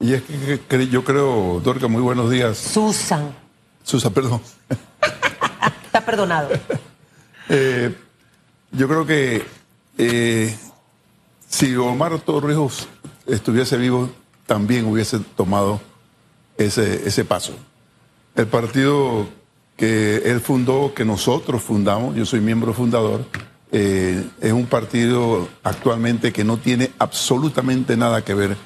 [0.00, 2.56] Y es que, que yo creo, Dorca, muy buenos días.
[2.56, 3.34] Susan.
[3.82, 4.40] Susan, perdón.
[5.84, 6.50] Está perdonado.
[7.50, 7.96] Eh,
[8.72, 9.42] yo creo que
[9.96, 10.54] eh,
[11.48, 12.86] si Omar Torrijos
[13.26, 14.10] estuviese vivo,
[14.44, 15.80] también hubiese tomado
[16.58, 17.54] ese, ese paso.
[18.34, 19.26] El partido
[19.78, 23.24] que él fundó, que nosotros fundamos, yo soy miembro fundador,
[23.72, 28.58] eh, es un partido actualmente que no tiene absolutamente nada que ver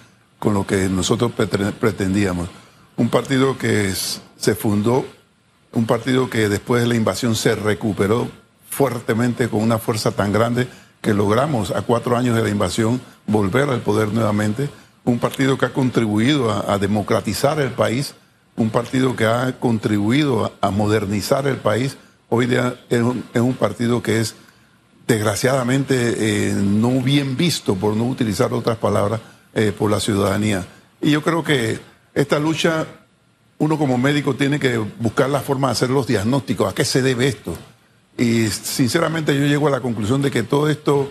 [0.42, 1.30] con lo que nosotros
[1.78, 2.48] pretendíamos.
[2.96, 3.94] Un partido que
[4.36, 5.06] se fundó,
[5.70, 8.28] un partido que después de la invasión se recuperó
[8.68, 10.66] fuertemente con una fuerza tan grande
[11.00, 14.68] que logramos a cuatro años de la invasión volver al poder nuevamente.
[15.04, 18.16] Un partido que ha contribuido a, democratizar el país,
[18.56, 21.98] un partido que ha contribuido a, modernizar el país.
[22.28, 24.34] Hoy día es un, partido que es
[25.06, 29.20] desgraciadamente eh, no bien visto, por no utilizar otras palabras,
[29.54, 30.66] eh, por la ciudadanía.
[31.00, 31.78] Y yo creo que
[32.14, 32.86] esta lucha,
[33.58, 37.02] uno como médico tiene que buscar la forma de hacer los diagnósticos, a qué se
[37.02, 37.56] debe esto.
[38.16, 41.10] Y sinceramente yo llego a la conclusión de que todo esto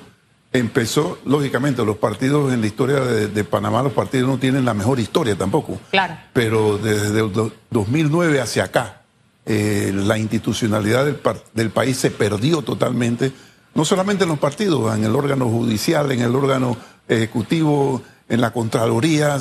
[0.53, 4.99] empezó, lógicamente, los partidos en la historia de, Panamá, los partidos no tienen la mejor
[4.99, 5.79] historia tampoco.
[5.89, 6.17] Claro.
[6.33, 7.31] Pero desde el
[7.69, 9.01] 2009 hacia acá,
[9.45, 11.19] eh, la institucionalidad del,
[11.53, 13.31] del, país se perdió totalmente,
[13.73, 18.51] no solamente en los partidos, en el órgano judicial, en el órgano ejecutivo, en la
[18.51, 19.39] Contraloría,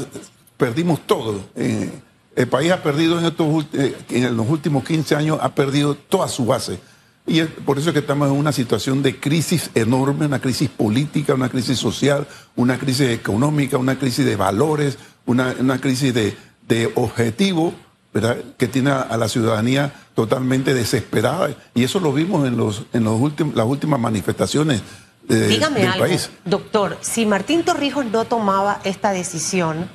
[0.57, 1.41] perdimos todo.
[1.55, 1.91] Eh,
[2.35, 6.27] el país ha perdido en, estos, eh, en los últimos 15 años, ha perdido toda
[6.27, 6.81] su base.
[7.25, 11.35] Y es por eso que estamos en una situación de crisis enorme, una crisis política,
[11.35, 17.73] una crisis social, una crisis económica, una crisis de valores, una, crisis de, de objetivo,
[18.13, 18.39] ¿verdad?
[18.59, 21.55] que tiene a, la ciudadanía totalmente desesperada.
[21.77, 24.83] Y eso lo vimos en, los, en los últimos, las últimas manifestaciones
[25.31, 26.07] Dígame algo,
[26.45, 29.89] doctor, si Martín Torrijos no tomaba esta decisión,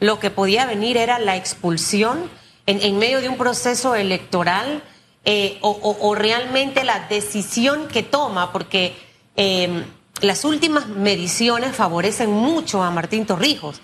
[0.00, 2.30] lo que podía venir era la expulsión
[2.66, 4.82] en, medio de un proceso electoral
[5.24, 8.94] eh, o, realmente la decisión que toma, porque
[9.36, 9.84] em,
[10.20, 13.80] las últimas mediciones favorecen mucho a Martín Torrijos.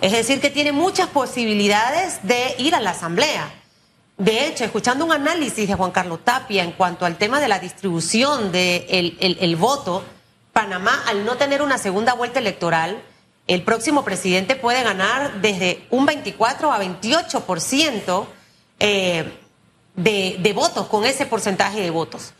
[0.00, 3.52] Es decir, que tiene muchas posibilidades de ir a la Asamblea.
[4.16, 7.58] De hecho, escuchando un análisis de Juan Carlos Tapia en cuanto al tema de la
[7.58, 10.04] distribución del de el voto,
[10.54, 13.02] Panamá, al no tener una segunda vuelta electoral,
[13.48, 18.26] el próximo presidente puede ganar desde un 24 a 28%
[18.78, 19.38] eh,
[19.96, 22.32] de, votos, con ese porcentaje de votos.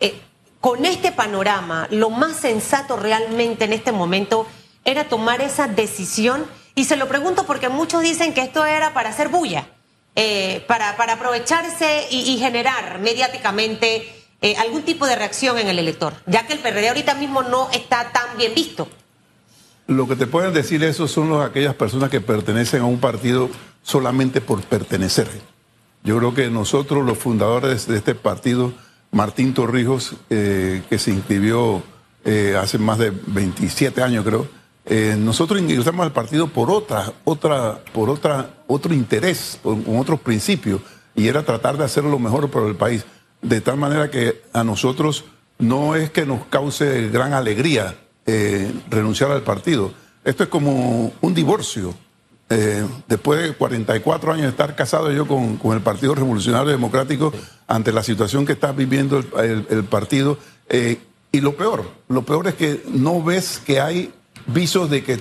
[0.00, 0.20] Eh,
[0.60, 4.46] con este panorama, lo más sensato realmente en este momento
[4.84, 6.46] era tomar esa decisión.
[6.74, 9.68] Y se lo pregunto porque muchos dicen que esto era para hacer bulla,
[10.16, 16.14] eh, para, para aprovecharse y generar mediáticamente eh, algún tipo de reacción en el elector,
[16.26, 18.88] ya que el PRD ahorita mismo no está tan bien visto.
[19.86, 23.50] Lo que te pueden decir eso son aquellas personas que pertenecen a un partido
[23.82, 25.28] solamente por pertenecer.
[26.04, 28.72] Yo creo que nosotros, los fundadores de este partido,
[29.10, 31.82] Martín Torrijos, eh, que se inscribió
[32.24, 34.48] eh, hace más de 27 años, creo,
[35.18, 40.80] nosotros ingresamos al partido por otra, otra, por otra, otro interés, con otros principios,
[41.14, 43.04] y era tratar de hacer lo mejor por el país
[43.42, 45.24] de tal manera que a nosotros
[45.58, 47.96] no es que nos cause gran alegría
[48.26, 49.92] eh, renunciar al partido.
[50.24, 51.94] Esto es como un divorcio.
[52.52, 57.32] Eh, después de 44 años de estar casado yo con, el Partido Revolucionario Democrático,
[57.68, 60.36] ante la situación que está viviendo el, partido,
[60.68, 60.98] eh,
[61.30, 64.12] y lo peor, lo peor es que no ves que hay
[64.46, 65.18] visos de que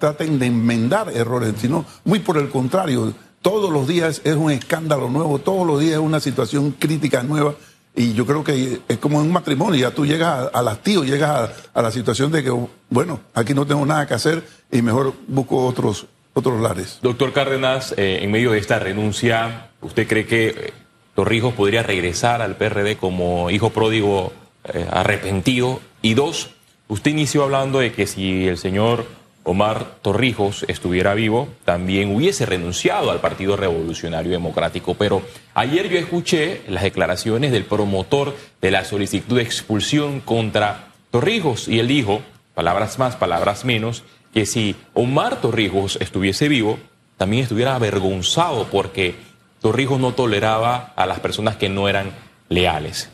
[0.00, 3.14] traten de enmendar errores, sino muy por el contrario,
[3.44, 7.54] todos los días es un escándalo nuevo, todos los días es una situación crítica nueva.
[7.94, 11.50] Y yo creo que es como en un matrimonio, ya tú llegas al hastío, llegas
[11.74, 12.50] a, la situación de que,
[12.88, 17.00] bueno, aquí no tengo nada que hacer y mejor busco otros, otros lares.
[17.02, 20.72] Doctor Cárdenas, eh, en medio de esta renuncia, ¿usted cree que eh,
[21.14, 24.32] Torrijos podría regresar al PRD como hijo pródigo
[24.72, 25.80] eh, arrepentido?
[26.00, 26.48] Y dos,
[26.88, 29.04] usted inició hablando de que si el señor
[29.44, 34.94] Omar Torrijos estuviera vivo, también hubiese renunciado al Partido Revolucionario Democrático.
[34.94, 41.68] Pero ayer yo escuché las declaraciones del promotor de la solicitud de expulsión contra Torrijos
[41.68, 42.22] y él dijo,
[42.54, 44.02] palabras más, palabras menos,
[44.32, 46.78] que si Omar Torrijos estuviese vivo,
[47.18, 49.14] también estuviera avergonzado porque
[49.60, 52.10] Torrijos no toleraba a las personas que no eran
[52.48, 53.10] leales.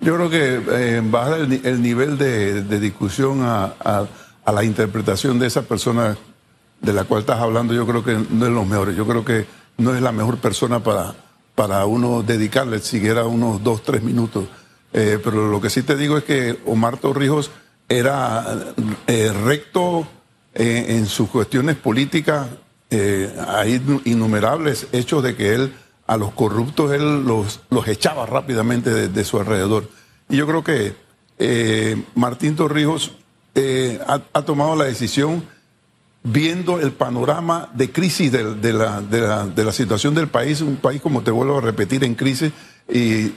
[0.00, 4.06] Yo creo que eh, baja el, nivel de, discusión a a
[4.52, 6.16] la interpretación de esa persona
[6.80, 8.94] de la cual estás hablando, yo creo que no es lo mejor.
[8.94, 9.46] Yo creo que
[9.78, 11.14] no es la mejor persona para,
[11.54, 14.44] para uno dedicarle siquiera unos dos, tres minutos.
[14.92, 17.50] Eh, pero lo que sí te digo es que Omar Torrijos
[17.88, 18.72] era
[19.06, 20.06] eh, recto
[20.54, 22.48] eh, en sus cuestiones políticas,
[22.88, 25.74] hay innumerables hechos de que él
[26.06, 29.90] a los corruptos él los, los echaba rápidamente de, su alrededor.
[30.28, 30.94] Y yo creo que
[32.14, 33.12] Martín Torrijos
[33.58, 35.42] eh, ha, tomado la decisión
[36.22, 41.22] viendo el panorama de crisis de, la, de, la, situación del país, un país como
[41.22, 42.52] te vuelvo a repetir en crisis,
[42.92, 43.32] y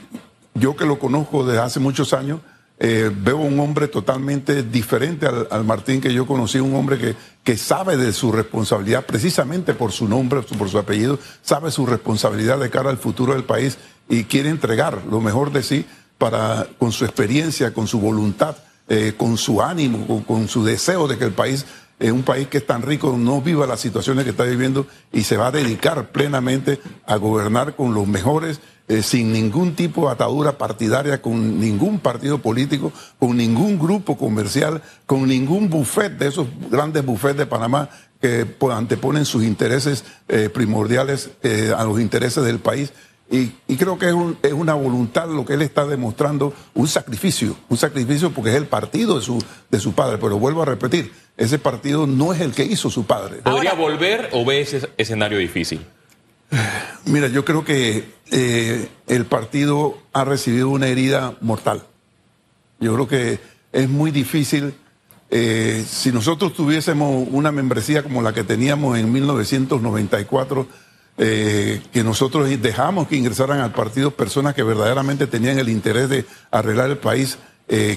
[0.52, 2.40] yo que lo conozco desde hace muchos años,
[2.78, 7.56] eh, veo un hombre totalmente diferente al, Martín que yo conocí, un hombre que, que
[7.56, 12.68] sabe de su responsabilidad, precisamente por su nombre, por su apellido, sabe su responsabilidad de
[12.68, 15.86] cara al futuro del país y quiere entregar lo mejor de sí
[16.18, 18.56] para, con su experiencia, con su voluntad,
[18.90, 21.64] eh, con su ánimo, con, su deseo de que el país
[22.00, 25.22] en un país que es tan rico no viva las situaciones que está viviendo y
[25.22, 30.14] se va a dedicar plenamente a gobernar con los mejores eh, sin ningún tipo de
[30.14, 36.48] atadura partidaria con ningún partido político, con ningún grupo comercial, con ningún buffet de esos
[36.68, 37.88] grandes buffets de Panamá
[38.20, 42.92] que anteponen sus intereses eh, primordiales eh, a los intereses del país.
[43.32, 44.08] Y, creo que
[44.42, 48.66] es, una voluntad lo que él está demostrando, un sacrificio, un sacrificio porque es el
[48.66, 50.18] partido de su, de su padre.
[50.18, 53.36] Pero vuelvo a repetir, ese partido no es el que hizo su padre.
[53.36, 55.86] ¿Podría volver o ve ese escenario difícil?
[57.04, 61.84] Mira, yo creo que eh, el partido ha recibido una herida mortal.
[62.80, 63.38] Yo creo que
[63.72, 64.74] es muy difícil.
[65.30, 70.66] Eh, si nosotros tuviésemos una membresía como la que teníamos en 1994,
[71.20, 76.26] eh, que nosotros dejamos que ingresaran al partido personas que verdaderamente tenían el interés de
[76.50, 77.38] arreglar el país,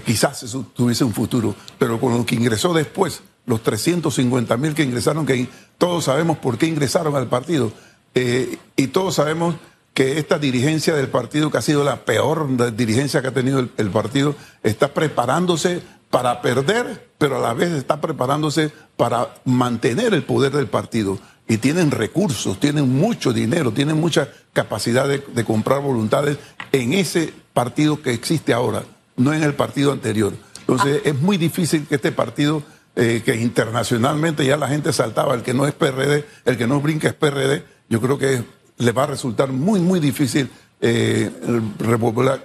[0.05, 1.55] quizás eso tuviese un futuro.
[1.79, 5.47] Pero con lo que ingresó después, los 350 mil que ingresaron, que
[5.77, 7.71] todos sabemos por qué ingresaron al partido
[8.15, 9.55] eh, y todos sabemos
[9.93, 13.89] que esta dirigencia del partido, que ha sido la peor dirigencia que ha tenido el,
[13.89, 20.51] partido, está preparándose para perder, pero a la vez está preparándose para mantener el poder
[20.51, 21.19] del partido.
[21.47, 26.37] Y tienen recursos, tienen mucho dinero, tienen mucha capacidad de, comprar voluntades
[26.71, 28.83] en ese partido que existe ahora,
[29.17, 30.33] no en el partido anterior.
[30.61, 32.63] Entonces es muy difícil que este partido,
[32.95, 36.79] eh, que internacionalmente ya la gente saltaba, el que no es PRD, el que no
[36.79, 38.43] brinca es PRD, yo creo que
[38.77, 40.49] le va a resultar muy, muy difícil
[40.81, 41.31] eh,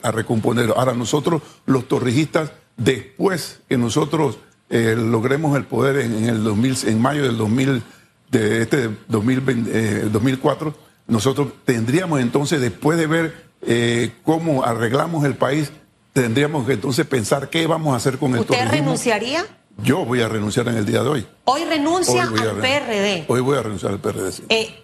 [0.02, 0.72] a recomponer.
[0.76, 4.38] Ahora, nosotros, los torrijistas, después que nosotros
[4.70, 7.82] eh, logremos el poder en, el 2000, en mayo del 2000,
[8.30, 10.72] de este 2004, eh,
[11.06, 15.72] nosotros tendríamos entonces, después de ver eh, cómo arreglamos el país,
[16.12, 19.46] tendríamos que entonces pensar qué vamos a hacer con el ¿Usted renunciaría?
[19.78, 21.26] Yo voy a renunciar en el día de hoy.
[21.44, 23.24] Hoy renuncia al PRD.
[23.28, 24.32] Hoy voy a renunciar al PRD.
[24.32, 24.74] Sí.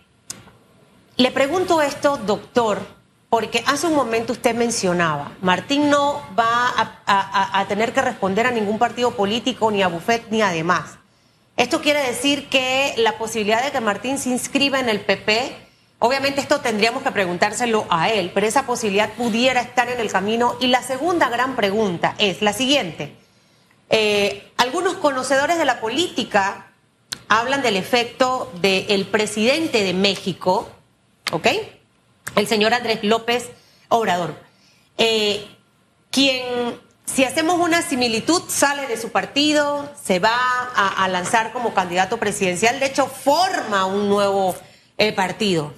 [1.16, 2.78] Le pregunto esto, doctor,
[3.28, 6.72] porque hace un momento usted mencionaba, Martín no va
[7.06, 10.98] a, tener que responder a ningún partido político, ni a Buffet, ni a demás.
[11.56, 15.56] Esto quiere decir que la posibilidad de que Martín se inscriba en el PP,
[16.00, 20.56] obviamente esto tendríamos que preguntárselo a él, pero esa posibilidad pudiera estar en el camino.
[20.60, 23.14] Y la segunda gran pregunta es la siguiente.
[23.90, 26.72] Eh, algunos conocedores de la política
[27.28, 30.68] hablan del efecto del presidente de México,
[31.32, 31.48] ¿ok?
[32.36, 33.50] El señor Andrés López
[33.88, 34.34] Obrador,
[34.98, 35.46] eh,
[36.10, 36.42] quien,
[37.04, 40.36] si hacemos una similitud, sale de su partido, se va
[40.74, 44.56] a, lanzar como candidato presidencial, de hecho forma un nuevo
[44.98, 45.72] eh, partido.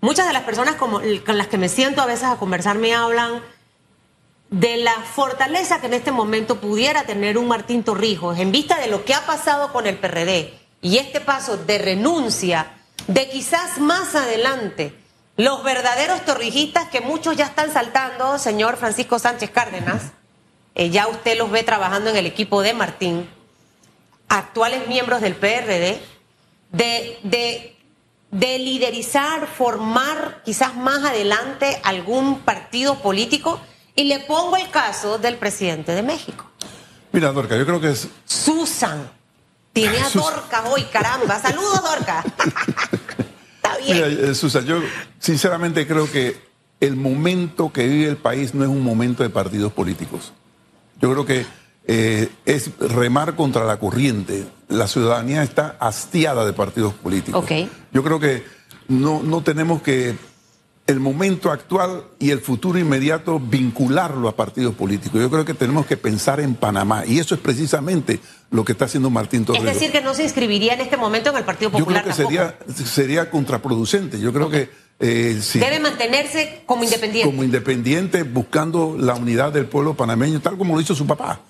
[0.00, 3.42] Muchas de las personas con las que me siento a veces a conversar me hablan
[4.50, 8.86] de la fortaleza que en este momento pudiera tener un Martín Torrijos en vista de
[8.86, 12.70] lo que ha pasado con el PRD y este paso de renuncia
[13.08, 14.94] de quizás más adelante
[15.36, 20.12] los verdaderos torrijistas que muchos ya están saltando, señor Francisco Sánchez Cárdenas,
[20.76, 23.26] eh, ya usted los ve trabajando en el equipo de Martín,
[24.28, 25.98] actuales miembros del PRD,
[26.70, 27.76] de, de,
[28.30, 33.58] de liderizar, formar quizás más adelante algún partido político.
[33.94, 36.44] Y le pongo el caso del presidente de México.
[37.10, 38.08] Mira, Dorca, yo creo que es...
[38.26, 39.10] Susan.
[39.72, 41.40] Tiene a Dorca hoy, caramba.
[41.40, 42.22] Saludos, Dorca.
[43.56, 43.96] Está bien.
[43.96, 44.82] Mira, eh, Susan, yo
[45.18, 46.38] sinceramente creo que
[46.80, 50.34] el momento que vive el país no es un momento de partidos políticos.
[51.00, 51.46] Yo creo que
[51.86, 54.46] eh, es remar contra la corriente.
[54.68, 57.44] La ciudadanía está hastiada de partidos políticos.
[57.44, 57.70] Okay.
[57.92, 58.44] Yo creo que
[58.88, 60.16] no, no tenemos que
[60.86, 65.20] el momento actual y el futuro inmediato vincularlo a partidos políticos.
[65.20, 68.84] Yo creo que tenemos que pensar en Panamá y eso es precisamente lo que está
[68.84, 69.64] haciendo Martín Torres.
[69.64, 72.04] Es decir, que no se inscribiría en este momento en el Partido Popular.
[72.04, 74.20] Yo creo que sería, sería contraproducente.
[74.20, 77.30] Yo creo que eh, debe mantenerse como independiente.
[77.30, 81.40] Como independiente, buscando la unidad del pueblo panameño, tal como lo hizo su papá.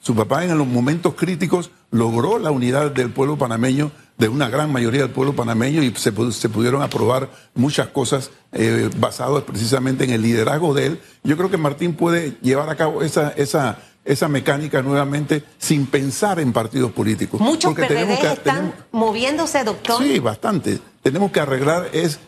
[0.00, 4.70] Su papá en los momentos críticos logró la unidad del pueblo panameño de una gran
[4.72, 10.22] mayoría del pueblo panameño y se, pudieron aprobar muchas cosas eh, basadas precisamente en el
[10.22, 11.00] liderazgo de él.
[11.22, 16.38] Yo creo que Martín puede llevar a cabo esa, esa, esa mecánica nuevamente sin pensar
[16.40, 17.40] en partidos políticos.
[17.40, 20.02] Muchos PRD están moviéndose, doctor.
[20.02, 20.78] Sí, bastante.
[21.02, 22.20] Tenemos que arreglar es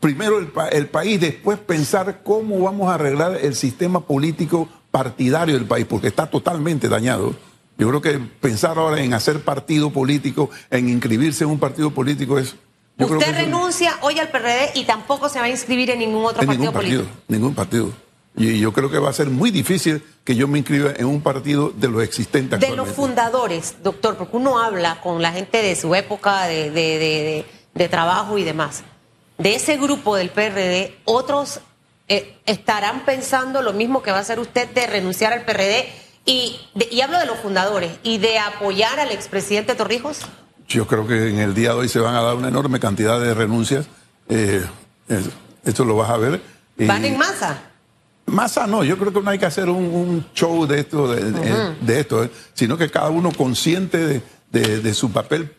[0.00, 5.66] primero el, el, país, después pensar cómo vamos a arreglar el sistema político partidario del
[5.66, 7.34] país, porque está totalmente dañado.
[7.78, 12.38] Yo creo que pensar ahora en hacer partido político, en inscribirse en un partido político
[12.38, 12.56] es...
[12.98, 16.72] Usted renuncia hoy al PRD y tampoco se va a inscribir en ningún otro partido,
[16.72, 17.04] político.
[17.28, 17.92] Ningún partido.
[18.36, 21.20] Y yo creo que va a ser muy difícil que yo me inscriba en un
[21.20, 22.60] partido de los existentes.
[22.60, 27.88] De los fundadores, doctor, porque uno habla con la gente de su época de, de,
[27.88, 28.82] trabajo y demás.
[29.38, 31.60] De ese grupo del PRD, otros
[32.08, 35.88] eh, estarán pensando lo mismo que va a hacer usted de renunciar al PRD
[36.24, 36.58] y,
[36.90, 40.20] y hablo de los fundadores y de apoyar al expresidente Torrijos.
[40.68, 43.20] Yo creo que en el día de hoy se van a dar una enorme cantidad
[43.20, 43.86] de renuncias.
[44.28, 44.64] Eh,
[45.64, 46.40] esto lo vas a ver.
[46.78, 47.58] ¿Van en masa?
[48.26, 52.24] Masa no, yo creo que no hay que hacer un, show de esto, de, esto,
[52.24, 52.30] ¿eh?
[52.54, 55.54] sino que cada uno consciente de, su papel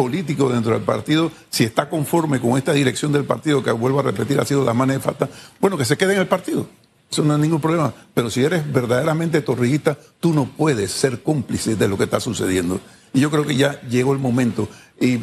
[0.00, 4.02] político dentro del partido, si está conforme con esta dirección del partido, que vuelvo a
[4.02, 5.28] repetir, ha sido la mano de falta,
[5.60, 6.66] bueno, que se quede en el partido.
[7.10, 7.92] Eso no es ningún problema.
[8.14, 12.80] Pero si eres verdaderamente torrijista, tú no puedes ser cómplice de lo que está sucediendo.
[13.12, 14.70] Y yo creo que ya llegó el momento.
[14.98, 15.18] Y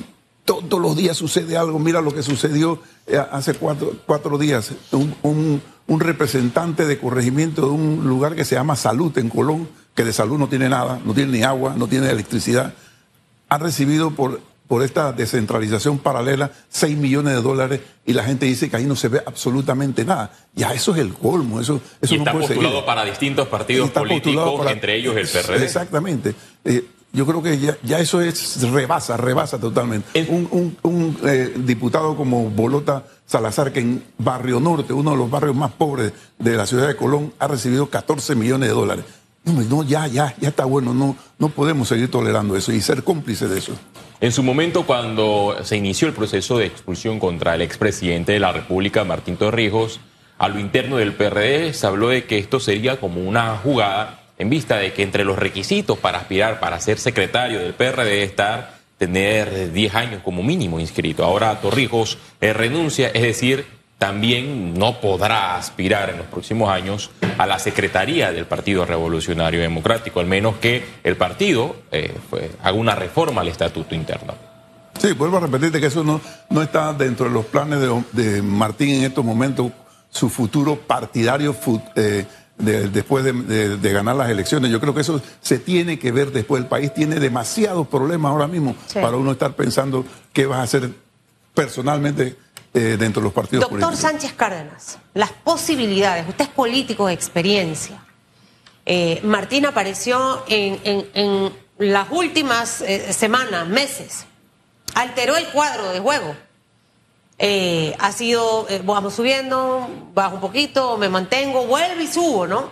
[0.45, 1.79] todos los días sucede algo.
[1.79, 4.73] Mira lo que sucedió eh, hace cuatro, cuatro días.
[5.23, 10.13] Un, representante de corregimiento de un lugar que se llama Salud en Colón, que de
[10.13, 12.75] salud no tiene nada, no tiene ni agua, no tiene electricidad,
[13.49, 18.69] ha recibido por por esta descentralización paralela 6 millones de dólares y la gente dice
[18.69, 20.31] que ahí no se ve absolutamente nada.
[20.53, 24.95] Ya eso es el colmo, eso, eso y está postulado para distintos partidos políticos, entre
[24.95, 25.63] ellos el PRD.
[25.63, 26.35] Exactamente.
[26.65, 30.25] Eh, yo creo que ya, eso es rebasa, rebasa totalmente.
[30.29, 35.71] Un, eh, diputado como Bolota Salazar, que en Barrio Norte, uno de los barrios más
[35.71, 39.05] pobres de la ciudad de Colón, ha recibido 14 millones de dólares.
[39.45, 43.49] No, ya, ya, ya está bueno, no, no podemos seguir tolerando eso y ser cómplices
[43.49, 43.73] de eso.
[44.19, 48.51] En su momento, cuando se inició el proceso de expulsión contra el expresidente de la
[48.51, 49.99] República, Martín Torrijos,
[50.39, 54.49] a lo interno del PRD se habló de que esto sería como una jugada en
[54.49, 59.71] vista de que entre los requisitos para aspirar para ser secretario del PRD estar tener
[59.71, 61.23] 10 años como mínimo inscrito.
[61.23, 63.65] Ahora Torrijos eh, renuncia, es decir,
[63.97, 70.19] también no podrá aspirar en los próximos años a la secretaría del Partido Revolucionario Democrático,
[70.19, 72.15] al menos que el partido eh,
[72.61, 74.35] haga una reforma al estatuto interno.
[74.99, 77.79] Sí, vuelvo a repetirte que eso no, no está dentro de los planes
[78.11, 79.71] de, Martín en estos momentos,
[80.09, 81.55] su futuro partidario
[81.95, 82.25] eh,
[82.57, 84.71] después de, ganar las elecciones.
[84.71, 86.63] Yo creo que eso se tiene que ver después.
[86.63, 90.89] El país tiene demasiados problemas ahora mismo para uno estar pensando qué va a hacer
[91.53, 92.35] personalmente
[92.77, 98.03] eh, dentro de los partidos Doctor Sánchez Cárdenas, las posibilidades, usted es político de experiencia.
[98.85, 104.25] Eh, Martín apareció en, las últimas eh, semanas, meses,
[104.93, 106.35] alteró el cuadro de juego.
[107.99, 112.71] ha sido, vamos subiendo, bajo un poquito, me mantengo, vuelvo y subo, ¿no?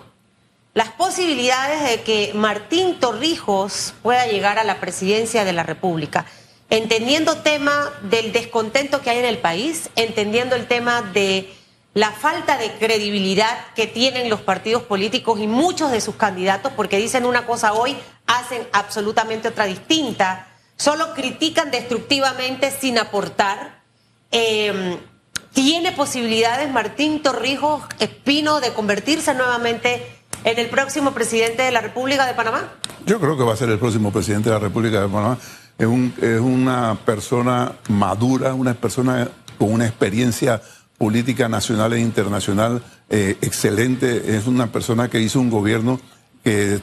[0.75, 6.25] Las posibilidades de que Martín Torrijos pueda llegar a la presidencia de la República
[6.69, 11.53] entendiendo tema del descontento que hay en el país, entendiendo el tema de
[11.93, 16.97] la falta de credibilidad que tienen los partidos políticos y muchos de sus candidatos, porque
[16.97, 17.95] dicen una cosa hoy,
[18.27, 23.81] hacen absolutamente otra distinta, solo critican destructivamente sin aportar.
[24.31, 24.97] Em,
[25.53, 30.05] ¿Tiene posibilidades Martín Torrijos Espino de convertirse nuevamente
[30.43, 32.73] en el próximo presidente de la República de Panamá?
[33.05, 35.37] Yo creo que va a ser el próximo presidente de la República de Panamá
[35.77, 40.61] es, un, es una persona madura, una persona con una experiencia
[40.97, 44.37] política nacional e internacional eh, excelente.
[44.37, 45.99] Es una persona que hizo un gobierno
[46.43, 46.79] que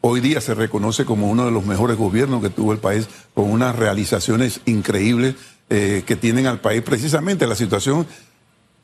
[0.00, 3.50] hoy día se reconoce como uno de los mejores gobiernos que tuvo el país, con
[3.50, 5.34] unas realizaciones increíbles
[5.68, 6.82] eh, que tienen al país.
[6.82, 8.06] Precisamente la situación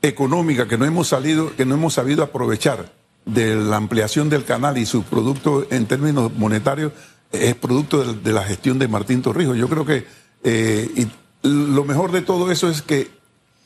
[0.03, 2.93] económica que no hemos salido, que no hemos sabido aprovechar
[3.25, 6.93] de la ampliación del canal y su producto en términos monetarios
[7.33, 9.57] es producto de, la gestión de Martín Torrijos.
[9.57, 10.07] Yo creo que
[10.45, 11.07] eh,
[11.43, 13.11] lo mejor de todo eso es que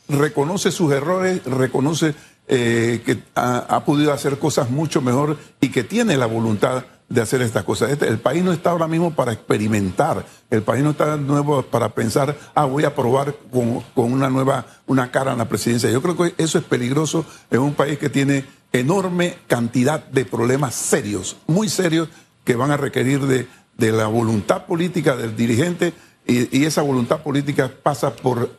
[0.08, 2.14] reconoce sus errores, reconoce
[2.48, 7.42] eh, que ha, podido hacer cosas mucho mejor y que tiene la voluntad de hacer
[7.42, 7.90] estas cosas.
[7.90, 11.88] Este, el país no está ahora mismo para experimentar, el país no está nuevo para
[11.90, 15.90] pensar, ah, voy a probar con, con, una nueva, una cara en la presidencia.
[15.90, 20.74] Yo creo que eso es peligroso en un país que tiene enorme cantidad de problemas
[20.74, 22.08] serios, muy serios,
[22.46, 25.92] que van a requerir de, la voluntad política del dirigente
[26.26, 28.50] y, esa voluntad política pasa por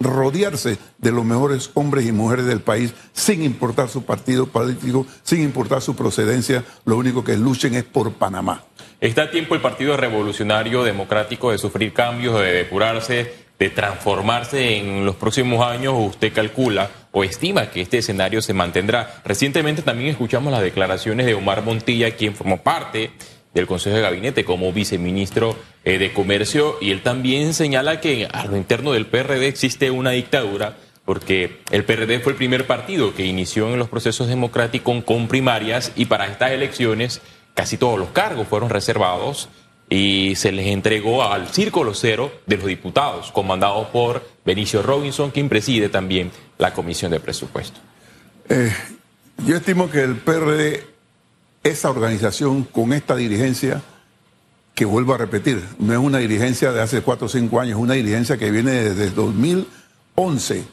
[0.00, 5.42] rodearse de los mejores hombres y mujeres del país, sin importar su partido político, sin
[5.42, 8.64] importar su procedencia, lo único que luchen es por Panamá.
[9.00, 15.04] ¿Está a tiempo el Partido Revolucionario Democrático de sufrir cambios, de depurarse, de transformarse en
[15.04, 15.94] los próximos años?
[15.94, 19.22] ¿O usted calcula o estima que este escenario se mantendrá?
[19.24, 23.12] Recientemente también escuchamos las declaraciones de Omar Montilla, quien formó parte
[23.54, 28.46] del Consejo de Gabinete como viceministro eh, de Comercio y él también señala que a
[28.46, 33.26] lo interno del PRD existe una dictadura porque el PRD fue el primer partido que
[33.26, 37.20] inició en los procesos democráticos con primarias y para estas elecciones
[37.54, 39.48] casi todos los cargos fueron reservados
[39.92, 45.50] y se les entregó al círculo cero de los diputados, comandado por Benicio Robinson, quien
[45.50, 47.78] preside también la Comisión de Presupuesto.
[48.48, 48.72] Eh,
[49.44, 50.86] yo estimo que el PRD
[51.62, 53.82] esa organización con esta dirigencia,
[54.74, 57.82] que vuelvo a repetir, no es una dirigencia de hace cuatro o cinco años, es
[57.82, 60.64] una dirigencia que viene desde 2011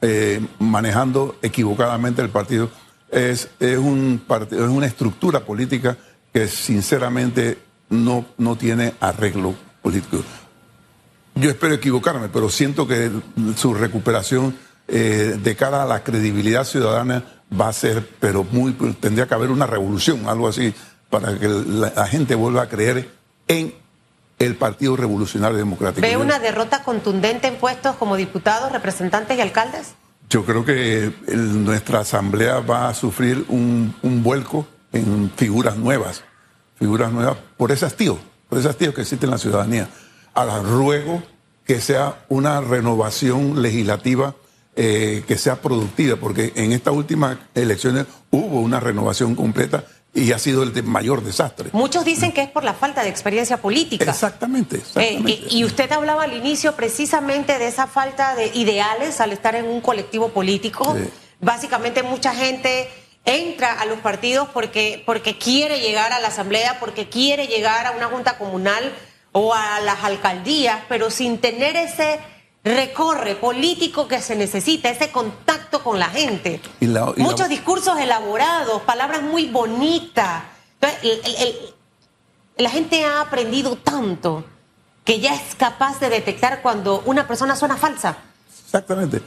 [0.00, 2.70] eh, manejando equivocadamente el partido.
[3.10, 5.98] Es, es, un es una estructura política
[6.32, 10.22] que sinceramente no, no tiene arreglo político.
[11.34, 13.10] Yo espero equivocarme, pero siento que
[13.56, 14.56] su recuperación
[14.88, 17.24] eh, de cara a la credibilidad ciudadana
[17.58, 20.74] va a ser, pero muy, tendría que haber una revolución, algo así,
[21.10, 23.10] para que la, gente vuelva a creer
[23.48, 23.74] en
[24.38, 26.06] el Partido Revolucionario Democrático.
[26.06, 29.94] ¿Ve una derrota contundente en puestos como diputados, representantes y alcaldes?
[30.28, 36.24] Yo creo que nuestra asamblea va a sufrir un, vuelco en figuras nuevas,
[36.76, 38.18] figuras nuevas por ese hastío,
[38.48, 39.88] por ese hastío que existe en la ciudadanía.
[40.34, 41.22] Ahora ruego
[41.64, 44.34] que sea una renovación legislativa
[44.78, 50.38] eh, que sea productiva, porque en estas últimas elecciones hubo una renovación completa y ha
[50.38, 51.70] sido el mayor desastre.
[51.72, 54.10] Muchos dicen que es por la falta de experiencia política.
[54.10, 54.82] Exactamente.
[54.96, 59.66] Eh, y usted hablaba al inicio precisamente de esa falta de ideales al estar en
[59.66, 60.94] un colectivo político.
[61.40, 62.88] Básicamente mucha gente
[63.26, 67.90] entra a los partidos porque, porque quiere llegar a la asamblea, porque quiere llegar a
[67.90, 68.94] una junta comunal
[69.32, 72.20] o a las alcaldías, pero sin tener ese
[72.64, 76.60] recorre político que se necesita, ese contacto con la gente.
[77.16, 80.42] Muchos discursos elaborados, palabras muy bonitas.
[82.56, 84.44] la gente ha aprendido tanto
[85.04, 88.16] que ya es capaz de detectar cuando una persona suena falsa.
[88.64, 89.20] Exactamente.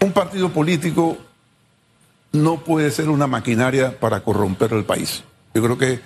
[0.00, 1.16] un partido político
[2.34, 5.22] no puede ser una maquinaria para corromper el país.
[5.54, 6.00] Yo creo que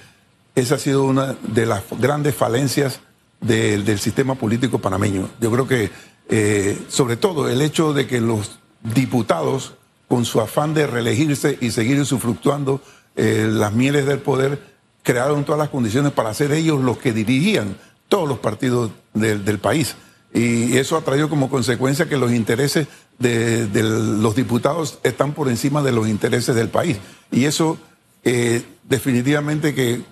[0.55, 3.01] esa ha sido una de las grandes falencias
[3.41, 5.31] del sistema político panameño.
[5.41, 5.91] Yo creo que,
[6.29, 9.75] eh, sobre todo, el hecho de que los diputados,
[10.07, 12.83] con su afán de reelegirse y seguir usufructuando
[13.17, 14.61] eh, las mieles del poder,
[15.03, 17.77] crearon todas las condiciones para ser ellos los que dirigían
[18.09, 19.97] todos los partidos del país.
[20.33, 22.87] Y eso ha traído como consecuencia que los intereses
[23.19, 26.99] de, los diputados están por encima de los intereses del país.
[27.31, 27.79] Y eso
[28.25, 30.03] eh, definitivamente que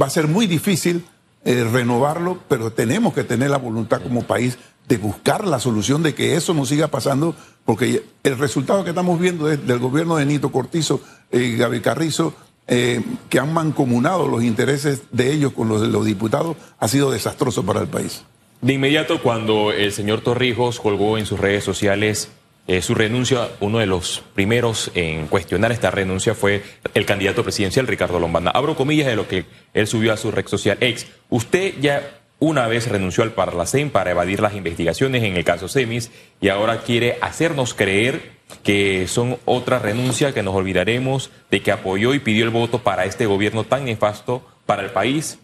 [0.00, 1.04] va a ser muy difícil
[1.44, 4.58] eh, renovarlo, pero tenemos que tener la voluntad como país
[4.88, 7.34] de buscar la solución de que eso no siga pasando,
[7.64, 11.00] porque el resultado que estamos viendo del gobierno de Nito Cortizo
[11.32, 12.34] y Gaby Carrizo,
[12.68, 17.10] eh, que han mancomunado los intereses de ellos con los de los diputados, ha sido
[17.10, 18.22] desastroso para el país.
[18.62, 22.30] De inmediato, cuando el señor Torrijos colgó en sus redes sociales
[22.68, 26.62] eh, su renuncia, uno de los primeros en cuestionar esta renuncia fue
[26.94, 28.50] el candidato presidencial Ricardo Lombana.
[28.50, 31.06] Abro comillas de lo que él subió a su red social ex.
[31.28, 36.10] Usted ya una vez renunció al Parlacén para evadir las investigaciones en el caso Semis
[36.40, 42.14] y ahora quiere hacernos creer que son otra renuncia, que nos olvidaremos de que apoyó
[42.14, 45.38] y pidió el voto para este gobierno tan nefasto para el país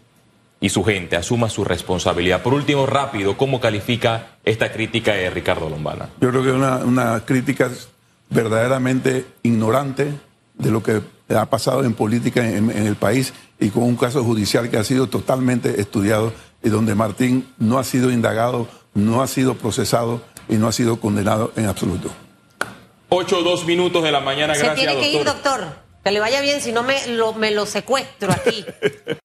[0.63, 2.41] y su gente asuma su responsabilidad.
[2.41, 6.07] Por último, rápido, ¿cómo califica esta crítica de Ricardo Lombana?
[6.21, 7.69] Yo creo que es una, crítica
[8.29, 10.13] verdaderamente ignorante
[10.53, 11.01] de lo que
[11.35, 15.07] ha pasado en política en, el país y con un caso judicial que ha sido
[15.07, 16.31] totalmente estudiado
[16.63, 20.97] y donde Martín no ha sido indagado, no ha sido procesado y no ha sido
[20.97, 22.09] condenado en absoluto.
[23.09, 24.87] Ocho o dos minutos de la mañana, Se gracias.
[24.87, 25.83] tiene que ir, doctor.
[26.05, 28.65] Que le vaya bien, si no me lo, me lo secuestro aquí.